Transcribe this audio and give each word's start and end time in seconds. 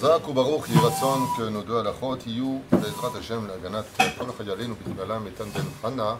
חזק 0.00 0.27
וברוך 0.27 0.69
יהי 0.69 0.79
רצון 0.85 1.27
כנודעו 1.37 1.79
הלכות 1.79 2.27
יהיו 2.27 2.57
בעזרת 2.71 3.15
השם 3.19 3.47
להגנת 3.47 3.85
כל 4.17 4.29
החיילים 4.29 4.75
ובכללם 4.87 5.25
איתן 5.25 5.49
בן 5.49 5.61
חנה 5.81 6.15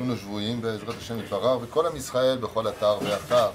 nous 0.00 0.16
שבויים 0.20 0.62
בעזרת 0.62 0.94
השם 0.98 1.18
יתברך 1.18 1.58
וכל 1.62 1.86
עם 1.86 1.96
ישראל 1.96 2.38
בכל 2.38 2.68
אתר 2.68 2.98
ואתר. 3.02 3.48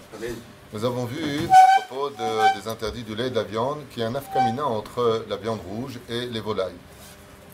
Nous 0.73 0.83
avons 0.85 1.05
vu 1.05 1.49
à 1.49 1.81
propos 1.81 2.09
de- 2.09 2.59
des 2.59 2.65
interdits 2.69 3.03
du 3.03 3.13
lait 3.15 3.27
et 3.27 3.29
de 3.29 3.35
la 3.35 3.43
viande 3.43 3.79
qu'il 3.89 4.01
y 4.01 4.05
a 4.05 4.07
un 4.07 4.15
afkamina 4.15 4.65
entre 4.65 5.25
la 5.27 5.35
viande 5.35 5.59
rouge 5.69 5.99
et 6.07 6.21
les 6.27 6.39
volailles. 6.39 6.79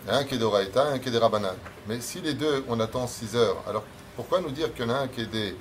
Il 0.05 0.09
y 0.09 0.11
en 0.11 0.15
a 0.15 0.17
un 0.19 0.23
qui 0.23 0.35
est 0.35 0.37
d'Oraïta 0.37 0.81
et 0.89 0.93
un 0.95 0.99
qui 0.99 1.09
est 1.09 1.11
des 1.11 1.17
Rabanan. 1.17 1.55
Mais 1.87 1.99
si 1.99 2.21
les 2.21 2.35
deux, 2.35 2.63
on 2.69 2.79
attend 2.79 3.07
6 3.07 3.35
heures, 3.35 3.57
alors 3.67 3.83
pourquoi 4.15 4.39
nous 4.41 4.51
dire 4.51 4.71
qu'il 4.75 4.85
y 4.85 4.87
en 4.89 4.93
a 4.93 4.99
un 5.05 5.07
qui 5.07 5.21
est 5.21 5.31
des 5.39 5.55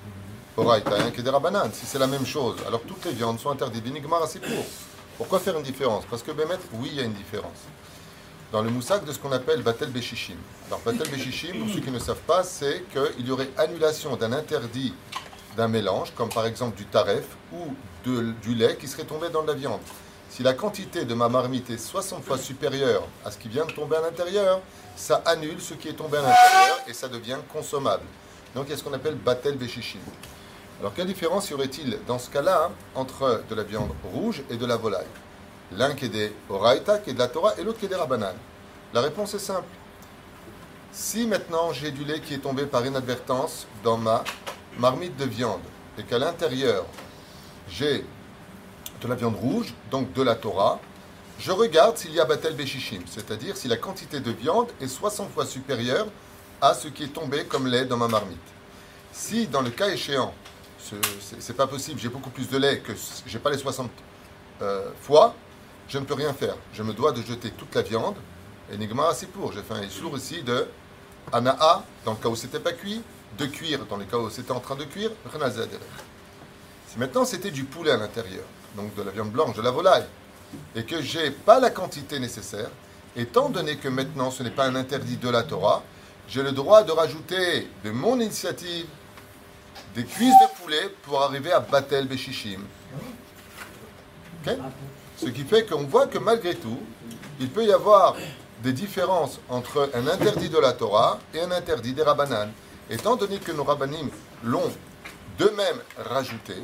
Oraïta 0.59 0.99
et 0.99 1.03
un 1.09 1.11
qui 1.13 1.21
est 1.21 1.23
des 1.23 1.31
Rabanan 1.31 1.71
Si 1.73 1.87
c'est 1.87 1.99
la 1.99 2.07
même 2.15 2.27
chose, 2.27 2.57
alors 2.69 2.83
toutes 2.83 3.05
les 3.07 3.13
viandes 3.13 3.39
sont 3.41 3.51
interdites. 3.51 3.83
Binigmar 3.85 4.23
assez 4.23 4.39
pour. 4.39 4.65
Pourquoi 5.17 5.41
faire 5.41 5.57
une 5.57 5.63
différence? 5.63 6.05
Parce 6.11 6.23
que 6.23 6.31
Bémet, 6.31 6.59
oui, 6.75 6.91
il 6.93 6.99
y 6.99 7.01
a 7.01 7.05
une 7.05 7.15
différence. 7.15 7.59
Dans 8.53 8.63
le 8.63 8.71
moussak 8.71 9.05
de 9.05 9.13
ce 9.13 9.19
qu'on 9.19 9.33
appelle 9.33 9.63
Batel 9.63 9.91
Beshishim. 9.91 10.37
Alors 10.67 10.81
Batel 10.81 11.09
Beshishim, 11.09 11.59
pour 11.59 11.75
ceux 11.75 11.81
qui 11.81 11.91
ne 11.91 11.99
savent 11.99 12.21
pas, 12.27 12.45
c'est 12.45 12.85
qu'il 12.93 13.27
y 13.27 13.31
aurait 13.31 13.49
annulation 13.57 14.17
d'un 14.17 14.33
interdit 14.33 14.93
d'un 15.57 15.69
mélange, 15.69 16.13
comme 16.15 16.29
par 16.29 16.45
exemple 16.47 16.77
du 16.77 16.85
taref 16.85 17.25
ou 17.51 17.75
du 18.05 18.55
lait 18.55 18.77
qui 18.77 18.87
serait 18.87 19.05
tombé 19.05 19.31
dans 19.31 19.43
de 19.43 19.49
la 19.49 19.55
viande. 19.55 19.81
Si 20.29 20.43
la 20.43 20.53
quantité 20.53 21.07
de 21.07 21.15
ma 21.15 21.31
marmite 21.31 21.71
est 21.71 21.79
60 21.79 22.23
fois 22.23 22.37
supérieure 22.37 23.05
à 23.25 23.31
ce 23.31 23.39
qui 23.39 23.49
vient 23.49 23.65
de 23.65 23.73
tomber 23.73 23.97
à 23.97 24.03
l'intérieur, 24.03 24.61
ça 24.97 25.23
annule 25.25 25.61
ce 25.61 25.73
qui 25.75 25.89
est 25.89 25.95
tombé 25.95 26.19
à 26.19 26.23
l'intérieur 26.23 26.79
et 26.87 26.93
ça 26.93 27.09
devient 27.09 27.39
consommable. 27.51 28.05
Donc 28.55 28.67
il 28.67 28.71
y 28.71 28.75
a 28.75 28.77
ce 28.77 28.85
qu'on 28.85 28.93
appelle 28.93 29.15
Batel 29.15 29.57
Beshishim. 29.57 30.01
Alors 30.81 30.93
quelle 30.93 31.07
différence 31.07 31.49
y 31.49 31.55
aurait-il 31.55 31.99
dans 32.07 32.19
ce 32.19 32.29
cas-là 32.29 32.71
entre 32.95 33.43
de 33.49 33.55
la 33.55 33.63
viande 33.63 33.91
rouge 34.13 34.43
et 34.51 34.57
de 34.57 34.67
la 34.67 34.77
volaille? 34.77 35.07
L'un 35.73 35.95
qui 35.95 36.05
est 36.05 36.11
des 36.11 36.33
Oraïta, 36.51 36.99
qui 36.99 37.11
est 37.11 37.15
de 37.15 37.19
la 37.19 37.29
Torah, 37.29 37.55
et 37.59 37.65
l'autre 37.65 37.79
qui 37.79 37.87
est 37.87 37.89
des 37.89 37.97
Rabbanan. 37.97 38.35
La 38.93 39.01
réponse 39.01 39.33
est 39.35 39.39
simple. 39.39 39.67
Si 40.93 41.27
maintenant 41.27 41.73
j'ai 41.73 41.91
du 41.91 42.05
lait 42.05 42.21
qui 42.21 42.35
est 42.35 42.39
tombé 42.39 42.67
par 42.67 42.85
inadvertance 42.85 43.67
dans 43.83 43.97
ma 43.97 44.23
marmite 44.79 45.17
de 45.17 45.25
viande 45.25 45.61
et 45.99 46.03
qu'à 46.03 46.19
l'intérieur 46.19 46.85
j'ai 47.69 48.05
de 49.01 49.09
la 49.09 49.15
viande 49.15 49.37
rouge, 49.37 49.75
donc 49.91 50.13
de 50.13 50.23
la 50.23 50.35
Torah, 50.35 50.79
je 51.39 51.53
regarde 51.53 51.97
s'il 51.97 52.13
y 52.13 52.21
a 52.21 52.25
Batel 52.25 52.55
Beshishim, 52.55 53.03
c'est-à-dire 53.07 53.57
si 53.57 53.69
la 53.69 53.77
quantité 53.77 54.21
de 54.21 54.31
viande 54.31 54.69
est 54.81 54.89
60 54.89 55.33
fois 55.33 55.47
supérieure 55.47 56.07
à 56.61 56.75
ce 56.75 56.89
qui 56.89 57.05
est 57.05 57.13
tombé 57.13 57.45
comme 57.45 57.67
lait 57.67 57.87
dans 57.87 57.97
ma 57.97 58.09
marmite. 58.09 58.39
Si 59.13 59.47
dans 59.47 59.63
le 59.63 59.71
cas 59.71 59.89
échéant, 59.89 60.33
c'est 61.41 61.57
pas 61.57 61.67
possible, 61.67 62.01
j'ai 62.01 62.09
beaucoup 62.09 62.31
plus 62.31 62.49
de 62.49 62.59
lait 62.59 62.81
que 62.81 62.93
j'ai 63.27 63.39
pas 63.39 63.51
les 63.51 63.59
60 63.59 63.91
euh, 64.63 64.91
fois, 65.01 65.35
je 65.89 65.99
ne 65.99 66.05
peux 66.05 66.15
rien 66.15 66.33
faire. 66.33 66.57
Je 66.73 66.83
me 66.83 66.93
dois 66.93 67.13
de 67.13 67.23
jeter 67.23 67.51
toute 67.51 67.75
la 67.75 67.83
viande. 67.83 68.17
Enigma, 68.73 69.15
c'est 69.15 69.29
pour. 69.29 69.53
J'ai 69.53 69.63
fait 69.63 69.75
un 69.75 69.83
issour 69.83 70.17
ici 70.17 70.43
de 70.43 70.67
Anaa, 71.33 71.85
dans 72.05 72.13
le 72.13 72.19
cas 72.19 72.29
où 72.29 72.37
c'était 72.37 72.61
pas 72.61 72.73
cuit, 72.73 73.03
de 73.39 73.47
cuire, 73.47 73.87
dans 73.87 73.97
le 73.97 74.05
cas 74.05 74.17
où 74.17 74.31
c'était 74.31 74.53
en 74.53 74.61
train 74.61 74.77
de 74.77 74.85
cuire. 74.85 75.11
Si 76.89 76.99
maintenant 76.99 77.25
c'était 77.25 77.51
du 77.51 77.65
poulet 77.65 77.93
à 77.93 77.97
l'intérieur, 77.97 78.45
donc 78.77 78.95
de 78.95 79.03
la 79.03 79.11
viande 79.11 79.31
blanche, 79.31 79.57
de 79.57 79.63
la 79.63 79.71
volaille, 79.71 80.07
et 80.75 80.85
que 80.85 81.03
j'ai 81.03 81.31
pas 81.31 81.61
la 81.61 81.71
quantité 81.71 82.19
nécessaire, 82.19 82.71
étant 83.17 83.49
donné 83.49 83.77
que 83.77 83.89
maintenant 83.89 84.31
ce 84.31 84.43
n'est 84.43 84.51
pas 84.51 84.67
un 84.67 84.75
interdit 84.75 85.17
de 85.17 85.29
la 85.29 85.43
Torah, 85.43 85.83
j'ai 86.29 86.43
le 86.43 86.53
droit 86.53 86.83
de 86.83 86.93
rajouter 86.93 87.69
de 87.85 87.91
mon 87.91 88.19
initiative 88.21 88.87
des 89.97 90.05
cuisses 90.05 90.35
de 90.43 90.63
poulet 90.63 90.95
pour 91.03 91.23
arriver 91.23 91.51
à 91.53 91.61
Batel 91.61 92.07
Beshishim. 92.07 92.61
Ok 94.47 94.55
Ce 95.17 95.27
qui 95.27 95.43
fait 95.45 95.65
qu'on 95.67 95.85
voit 95.85 96.07
que 96.07 96.19
malgré 96.19 96.55
tout, 96.55 96.79
il 97.41 97.49
peut 97.49 97.65
y 97.65 97.73
avoir 97.73 98.15
des 98.63 98.73
différences 98.75 99.41
entre 99.49 99.91
un 99.95 100.07
interdit 100.07 100.51
de 100.51 100.59
la 100.59 100.75
Torah 100.75 101.19
et 101.33 101.41
un 101.41 101.51
interdit 101.51 101.95
des 101.95 102.03
Rabbanan. 102.03 102.51
Étant 102.91 103.17
donné 103.17 103.39
que 103.39 103.53
nos 103.53 103.65
Rabbanim 103.65 104.11
l'ont 104.45 104.71
d'eux-mêmes 105.39 105.81
rajouté, 105.99 106.55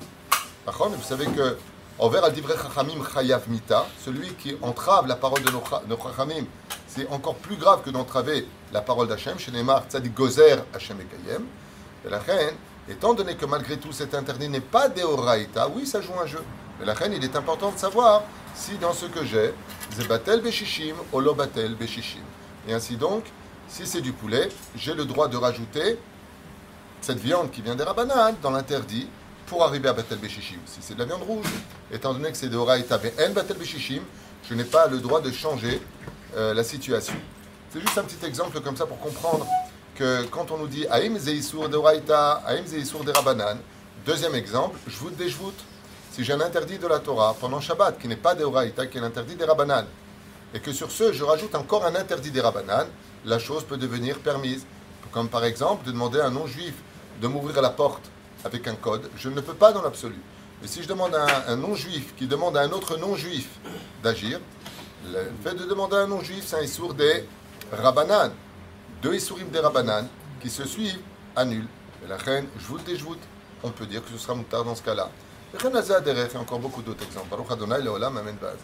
vous 0.66 1.02
savez 1.02 1.26
que 1.26 1.56
Over 1.98 2.20
al 2.24 2.32
divrei 2.32 2.56
chachamim 2.56 3.04
chayav 3.14 3.42
mita, 3.48 3.86
celui 4.02 4.32
qui 4.34 4.56
entrave 4.62 5.06
la 5.06 5.14
parole 5.16 5.42
de 5.42 5.50
nos 5.50 5.62
cha- 5.68 5.82
nos 5.86 5.98
chachamim, 5.98 6.46
c'est 6.88 7.06
encore 7.08 7.34
plus 7.36 7.56
grave 7.56 7.82
que 7.82 7.90
d'entraver 7.90 8.46
la 8.72 8.80
parole 8.80 9.08
d'Hachem. 9.08 9.38
Chez 9.38 9.52
Neymar, 9.52 9.84
tzadik 9.88 10.14
gozer 10.14 10.64
Hachem. 10.74 10.96
Et 11.00 12.08
la 12.10 12.18
reine, 12.18 12.54
étant 12.88 13.14
donné 13.14 13.36
que 13.36 13.46
malgré 13.46 13.76
tout 13.76 13.92
cet 13.92 14.14
interdit 14.14 14.48
n'est 14.48 14.60
pas 14.60 14.88
deoraita, 14.88 15.68
oui, 15.68 15.86
ça 15.86 16.00
joue 16.00 16.18
un 16.22 16.26
jeu. 16.26 16.42
Mais 16.78 16.86
la 16.86 16.94
reine, 16.94 17.12
il 17.12 17.24
est 17.24 17.36
important 17.36 17.72
de 17.72 17.78
savoir 17.78 18.22
si 18.54 18.76
dans 18.78 18.92
ce 18.92 19.06
que 19.06 19.24
j'ai, 19.24 19.52
c'est 19.96 20.06
batel 20.08 20.40
beshishim 20.40 20.94
ou 21.12 21.20
lo 21.20 21.34
batel 21.34 21.74
beshishim. 21.74 22.22
Et 22.68 22.72
ainsi 22.72 22.96
donc, 22.96 23.24
si 23.68 23.86
c'est 23.86 24.00
du 24.00 24.12
poulet, 24.12 24.48
j'ai 24.76 24.94
le 24.94 25.04
droit 25.04 25.28
de 25.28 25.36
rajouter 25.36 25.98
cette 27.00 27.18
viande 27.18 27.50
qui 27.50 27.62
vient 27.62 27.74
des 27.74 27.82
Rabbanan 27.82 28.34
dans 28.42 28.50
l'interdit 28.50 29.08
pour 29.46 29.64
arriver 29.64 29.88
à 29.88 29.92
Batel 29.92 30.18
Beshishim. 30.18 30.60
Si 30.66 30.78
c'est 30.80 30.94
de 30.94 31.00
la 31.00 31.04
viande 31.04 31.22
rouge, 31.22 31.46
étant 31.90 32.12
donné 32.12 32.30
que 32.30 32.36
c'est 32.36 32.48
de 32.48 32.56
Horaïta 32.56 32.96
en 32.96 33.32
Batel 33.32 33.56
Beshishim, 33.56 34.02
je 34.48 34.54
n'ai 34.54 34.64
pas 34.64 34.86
le 34.86 34.98
droit 34.98 35.20
de 35.20 35.30
changer 35.30 35.80
euh, 36.36 36.54
la 36.54 36.62
situation. 36.62 37.14
C'est 37.70 37.80
juste 37.80 37.96
un 37.98 38.04
petit 38.04 38.24
exemple 38.24 38.60
comme 38.60 38.76
ça 38.76 38.86
pour 38.86 38.98
comprendre 38.98 39.46
que 39.94 40.24
quand 40.24 40.50
on 40.50 40.58
nous 40.58 40.66
dit 40.66 40.86
Aïm 40.88 41.18
Zeisur 41.18 41.68
de 41.68 41.76
Horaïta, 41.76 42.42
Aïm 42.46 42.66
Zeisur 42.66 43.04
de 43.04 43.12
Rabbanan, 43.12 43.58
deuxième 44.06 44.34
exemple, 44.34 44.78
je 44.86 44.96
vous 44.96 45.10
déjoute. 45.10 45.58
Si 46.12 46.24
j'ai 46.24 46.32
un 46.32 46.40
interdit 46.40 46.78
de 46.78 46.86
la 46.86 46.98
Torah 46.98 47.34
pendant 47.40 47.60
Shabbat 47.60 47.98
qui 47.98 48.08
n'est 48.08 48.16
pas 48.16 48.34
des 48.34 48.44
Horaïta, 48.44 48.86
qui 48.86 48.98
est 48.98 49.00
l'interdit 49.00 49.34
des 49.34 49.44
Rabbanan, 49.44 49.86
et 50.54 50.60
que 50.60 50.72
sur 50.72 50.90
ce, 50.90 51.12
je 51.12 51.24
rajoute 51.24 51.54
encore 51.54 51.84
un 51.86 51.94
interdit 51.94 52.30
des 52.30 52.40
Rabbanan, 52.40 52.86
la 53.24 53.38
chose 53.38 53.64
peut 53.64 53.76
devenir 53.76 54.18
permise. 54.18 54.66
Comme 55.10 55.28
par 55.28 55.44
exemple 55.44 55.84
de 55.84 55.92
demander 55.92 56.20
à 56.20 56.26
un 56.26 56.30
non-juif 56.30 56.74
de 57.20 57.26
m'ouvrir 57.26 57.60
la 57.60 57.68
porte 57.68 58.10
avec 58.44 58.66
un 58.66 58.74
code. 58.74 59.10
Je 59.16 59.28
ne 59.28 59.40
peux 59.40 59.54
pas 59.54 59.72
dans 59.72 59.82
l'absolu. 59.82 60.16
Mais 60.62 60.68
si 60.68 60.82
je 60.82 60.88
demande 60.88 61.14
à 61.14 61.50
un, 61.50 61.56
non-juif 61.56 62.14
qui 62.16 62.26
demande 62.26 62.56
à 62.56 62.62
un 62.62 62.70
autre 62.70 62.96
non-juif 62.96 63.48
d'agir, 64.02 64.40
le 65.12 65.30
fait 65.44 65.54
de 65.54 65.64
demander 65.64 65.96
à 65.96 66.00
un 66.00 66.06
non-juif, 66.06 66.44
c'est 66.46 66.56
un 66.56 66.62
issour 66.62 66.94
des 66.94 67.26
Rabbanan. 67.72 68.32
Deux 69.02 69.16
issourim 69.16 69.48
des 69.48 69.58
Rabbanan 69.58 70.06
qui 70.40 70.48
se 70.48 70.64
suivent 70.64 71.00
annulent. 71.34 71.66
Et 72.04 72.08
la 72.08 72.16
reine, 72.16 72.46
je 72.56 72.66
vous 72.66 72.76
le 72.76 72.84
déjoute, 72.84 73.18
on 73.64 73.70
peut 73.70 73.84
dire 73.84 74.00
que 74.04 74.10
ce 74.12 74.16
sera 74.16 74.36
moutar 74.36 74.62
dans 74.62 74.76
ce 74.76 74.82
cas-là. 74.82 75.10
Et 75.52 76.36
encore 76.36 76.60
beaucoup 76.60 76.82
d'autres 76.82 77.02
exemples. 77.04 77.28
Baruch 77.28 77.50
Adonai, 77.50 77.82
Leolam, 77.82 78.16
Amen, 78.16 78.36
Baz. 78.40 78.58